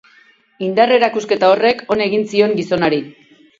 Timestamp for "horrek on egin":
1.57-2.27